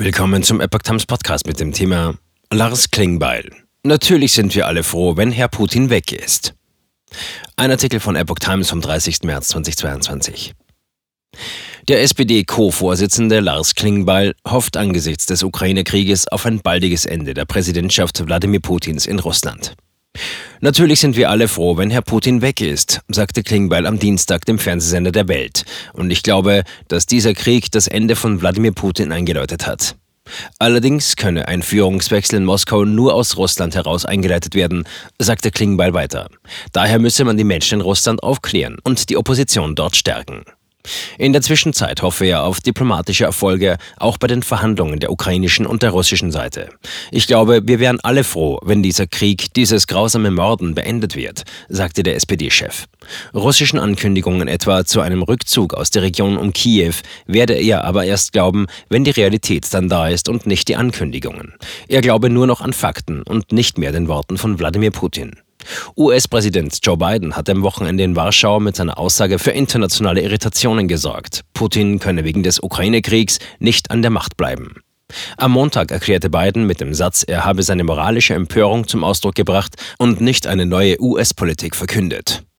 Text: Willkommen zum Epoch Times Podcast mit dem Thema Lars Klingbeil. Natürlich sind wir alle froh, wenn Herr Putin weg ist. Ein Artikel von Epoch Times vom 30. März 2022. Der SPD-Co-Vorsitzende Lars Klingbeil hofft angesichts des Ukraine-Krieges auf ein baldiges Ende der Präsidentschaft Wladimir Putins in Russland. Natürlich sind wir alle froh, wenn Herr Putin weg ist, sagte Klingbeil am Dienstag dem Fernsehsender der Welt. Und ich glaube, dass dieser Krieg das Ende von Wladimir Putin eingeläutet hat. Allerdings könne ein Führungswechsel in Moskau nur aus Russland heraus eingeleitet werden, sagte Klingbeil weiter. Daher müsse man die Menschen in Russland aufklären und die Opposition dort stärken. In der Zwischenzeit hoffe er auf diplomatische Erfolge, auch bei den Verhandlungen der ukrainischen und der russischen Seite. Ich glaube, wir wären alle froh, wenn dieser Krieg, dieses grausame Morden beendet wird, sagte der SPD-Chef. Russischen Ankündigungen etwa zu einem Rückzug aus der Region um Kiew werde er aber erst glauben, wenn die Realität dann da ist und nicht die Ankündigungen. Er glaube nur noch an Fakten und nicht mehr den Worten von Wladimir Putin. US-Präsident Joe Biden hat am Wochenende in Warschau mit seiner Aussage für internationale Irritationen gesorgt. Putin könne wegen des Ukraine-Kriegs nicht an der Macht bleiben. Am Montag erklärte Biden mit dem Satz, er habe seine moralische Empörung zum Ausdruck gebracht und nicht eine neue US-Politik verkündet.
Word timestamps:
Willkommen 0.00 0.44
zum 0.44 0.60
Epoch 0.60 0.82
Times 0.82 1.06
Podcast 1.06 1.44
mit 1.48 1.58
dem 1.58 1.72
Thema 1.72 2.14
Lars 2.52 2.92
Klingbeil. 2.92 3.50
Natürlich 3.82 4.32
sind 4.32 4.54
wir 4.54 4.68
alle 4.68 4.84
froh, 4.84 5.16
wenn 5.16 5.32
Herr 5.32 5.48
Putin 5.48 5.90
weg 5.90 6.12
ist. 6.12 6.54
Ein 7.56 7.72
Artikel 7.72 7.98
von 7.98 8.14
Epoch 8.14 8.38
Times 8.38 8.70
vom 8.70 8.80
30. 8.80 9.24
März 9.24 9.48
2022. 9.48 10.54
Der 11.88 12.00
SPD-Co-Vorsitzende 12.02 13.40
Lars 13.40 13.74
Klingbeil 13.74 14.36
hofft 14.46 14.76
angesichts 14.76 15.26
des 15.26 15.42
Ukraine-Krieges 15.42 16.28
auf 16.28 16.46
ein 16.46 16.60
baldiges 16.60 17.04
Ende 17.04 17.34
der 17.34 17.44
Präsidentschaft 17.44 18.24
Wladimir 18.24 18.60
Putins 18.60 19.04
in 19.04 19.18
Russland. 19.18 19.74
Natürlich 20.60 21.00
sind 21.00 21.16
wir 21.16 21.30
alle 21.30 21.48
froh, 21.48 21.76
wenn 21.76 21.90
Herr 21.90 22.02
Putin 22.02 22.42
weg 22.42 22.60
ist, 22.60 23.00
sagte 23.08 23.42
Klingbeil 23.42 23.86
am 23.86 23.98
Dienstag 23.98 24.44
dem 24.44 24.58
Fernsehsender 24.58 25.12
der 25.12 25.28
Welt. 25.28 25.64
Und 25.92 26.10
ich 26.10 26.22
glaube, 26.22 26.64
dass 26.88 27.06
dieser 27.06 27.34
Krieg 27.34 27.70
das 27.70 27.86
Ende 27.86 28.16
von 28.16 28.40
Wladimir 28.40 28.72
Putin 28.72 29.12
eingeläutet 29.12 29.66
hat. 29.66 29.96
Allerdings 30.58 31.16
könne 31.16 31.48
ein 31.48 31.62
Führungswechsel 31.62 32.38
in 32.38 32.44
Moskau 32.44 32.84
nur 32.84 33.14
aus 33.14 33.36
Russland 33.36 33.74
heraus 33.74 34.04
eingeleitet 34.04 34.54
werden, 34.54 34.84
sagte 35.18 35.50
Klingbeil 35.50 35.94
weiter. 35.94 36.28
Daher 36.72 36.98
müsse 36.98 37.24
man 37.24 37.36
die 37.36 37.44
Menschen 37.44 37.80
in 37.80 37.80
Russland 37.80 38.22
aufklären 38.22 38.78
und 38.84 39.08
die 39.08 39.16
Opposition 39.16 39.74
dort 39.74 39.96
stärken. 39.96 40.44
In 41.18 41.32
der 41.32 41.42
Zwischenzeit 41.42 42.02
hoffe 42.02 42.26
er 42.26 42.44
auf 42.44 42.60
diplomatische 42.60 43.24
Erfolge, 43.24 43.78
auch 43.96 44.18
bei 44.18 44.26
den 44.26 44.42
Verhandlungen 44.42 45.00
der 45.00 45.10
ukrainischen 45.10 45.66
und 45.66 45.82
der 45.82 45.90
russischen 45.90 46.30
Seite. 46.30 46.68
Ich 47.10 47.26
glaube, 47.26 47.62
wir 47.64 47.80
wären 47.80 48.00
alle 48.00 48.24
froh, 48.24 48.58
wenn 48.62 48.82
dieser 48.82 49.06
Krieg, 49.06 49.52
dieses 49.54 49.86
grausame 49.86 50.30
Morden 50.30 50.74
beendet 50.74 51.16
wird, 51.16 51.44
sagte 51.68 52.02
der 52.02 52.16
SPD-Chef. 52.16 52.86
Russischen 53.34 53.78
Ankündigungen 53.78 54.48
etwa 54.48 54.84
zu 54.84 55.00
einem 55.00 55.22
Rückzug 55.22 55.74
aus 55.74 55.90
der 55.90 56.02
Region 56.02 56.36
um 56.36 56.52
Kiew 56.52 56.94
werde 57.26 57.54
er 57.54 57.84
aber 57.84 58.04
erst 58.04 58.32
glauben, 58.32 58.66
wenn 58.88 59.04
die 59.04 59.10
Realität 59.10 59.66
dann 59.72 59.88
da 59.88 60.08
ist 60.08 60.28
und 60.28 60.46
nicht 60.46 60.68
die 60.68 60.76
Ankündigungen. 60.76 61.54
Er 61.88 62.00
glaube 62.00 62.30
nur 62.30 62.46
noch 62.46 62.60
an 62.60 62.72
Fakten 62.72 63.22
und 63.22 63.52
nicht 63.52 63.78
mehr 63.78 63.92
den 63.92 64.08
Worten 64.08 64.38
von 64.38 64.58
Wladimir 64.58 64.90
Putin. 64.90 65.32
US-Präsident 65.96 66.78
Joe 66.82 66.96
Biden 66.96 67.36
hat 67.36 67.48
am 67.50 67.62
Wochenende 67.62 68.04
in 68.04 68.16
Warschau 68.16 68.60
mit 68.60 68.76
seiner 68.76 68.98
Aussage 68.98 69.38
für 69.38 69.50
internationale 69.50 70.20
Irritationen 70.20 70.88
gesorgt. 70.88 71.42
Putin 71.54 71.98
könne 71.98 72.24
wegen 72.24 72.42
des 72.42 72.62
Ukraine-Kriegs 72.62 73.38
nicht 73.58 73.90
an 73.90 74.02
der 74.02 74.10
Macht 74.10 74.36
bleiben. 74.36 74.82
Am 75.36 75.52
Montag 75.52 75.90
erklärte 75.90 76.30
Biden 76.30 76.66
mit 76.66 76.80
dem 76.80 76.92
Satz, 76.94 77.24
er 77.26 77.44
habe 77.44 77.62
seine 77.62 77.84
moralische 77.84 78.34
Empörung 78.34 78.86
zum 78.86 79.04
Ausdruck 79.04 79.34
gebracht 79.34 79.76
und 79.98 80.20
nicht 80.20 80.46
eine 80.46 80.66
neue 80.66 81.00
US-Politik 81.00 81.74
verkündet. 81.74 82.42